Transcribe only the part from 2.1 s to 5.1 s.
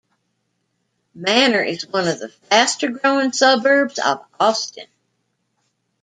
the faster-growing suburbs of Austin.